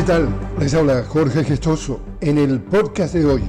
[0.00, 0.30] ¿Qué tal?
[0.58, 3.42] Les habla Jorge Gestoso en el podcast de hoy.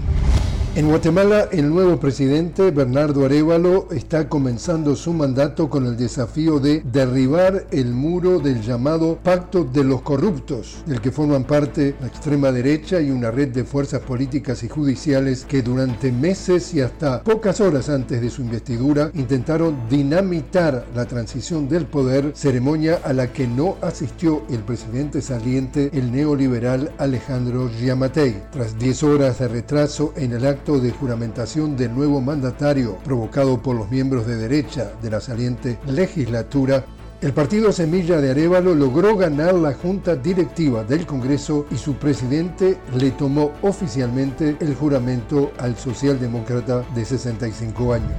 [0.73, 6.81] En Guatemala, el nuevo presidente Bernardo Arevalo está comenzando su mandato con el desafío de
[6.89, 12.53] derribar el muro del llamado Pacto de los Corruptos, del que forman parte la extrema
[12.53, 17.59] derecha y una red de fuerzas políticas y judiciales que durante meses y hasta pocas
[17.59, 23.45] horas antes de su investidura intentaron dinamitar la transición del poder, ceremonia a la que
[23.45, 28.41] no asistió el presidente saliente, el neoliberal Alejandro Giamatei.
[28.53, 33.75] Tras 10 horas de retraso en el acto de juramentación del nuevo mandatario provocado por
[33.75, 36.85] los miembros de derecha de la saliente legislatura
[37.21, 42.79] el partido Semilla de Arevalo logró ganar la junta directiva del Congreso y su presidente
[42.97, 48.11] le tomó oficialmente el juramento al socialdemócrata de 65 años.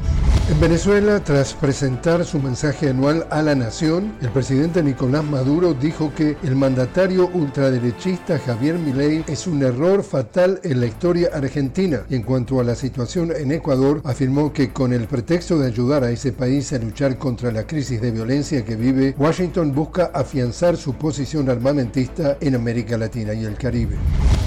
[0.50, 6.12] En Venezuela, tras presentar su mensaje anual a la nación, el presidente Nicolás Maduro dijo
[6.16, 12.02] que el mandatario ultraderechista Javier Milei es un error fatal en la historia argentina.
[12.10, 16.02] Y en cuanto a la situación en Ecuador, afirmó que con el pretexto de ayudar
[16.02, 20.76] a ese país a luchar contra la crisis de violencia que vive Washington busca afianzar
[20.76, 23.96] su posición armamentista en América Latina y el Caribe.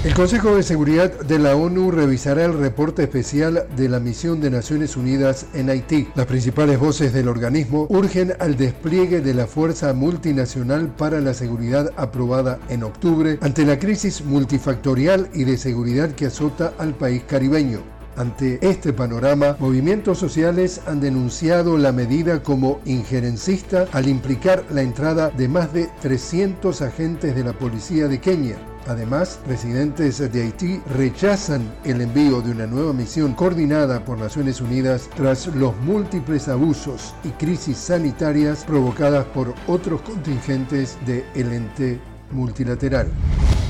[0.06, 4.50] El Consejo de Seguridad de la ONU revisará el reporte especial de la misión de
[4.52, 6.06] Naciones Unidas en Haití.
[6.14, 11.90] Las principales voces del organismo urgen al despliegue de la Fuerza Multinacional para la Seguridad
[11.96, 17.80] aprobada en octubre ante la crisis multifactorial y de seguridad que azota al país caribeño.
[18.16, 25.30] Ante este panorama, movimientos sociales han denunciado la medida como injerencista al implicar la entrada
[25.30, 28.56] de más de 300 agentes de la policía de Kenia.
[28.88, 35.10] Además, residentes de Haití rechazan el envío de una nueva misión coordinada por Naciones Unidas
[35.16, 43.08] tras los múltiples abusos y crisis sanitarias provocadas por otros contingentes del ente multilateral.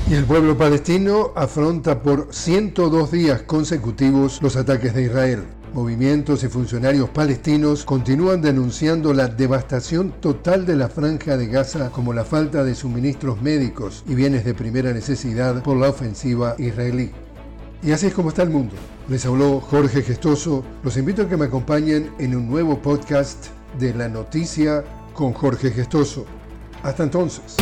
[0.09, 5.43] Y el pueblo palestino afronta por 102 días consecutivos los ataques de Israel.
[5.77, 12.13] Movimientos y funcionarios palestinos continúan denunciando la devastación total de la franja de Gaza como
[12.13, 17.11] la falta de suministros médicos y bienes de primera necesidad por la ofensiva israelí.
[17.83, 18.73] Y así es como está el mundo.
[19.07, 20.63] Les habló Jorge Gestoso.
[20.81, 24.83] Los invito a que me acompañen en un nuevo podcast de La Noticia
[25.13, 26.25] con Jorge Gestoso.
[26.81, 27.55] Hasta entonces.